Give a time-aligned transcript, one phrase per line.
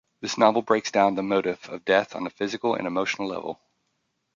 [0.19, 3.61] This novel breaks down the motif of death on a physical and emotional level.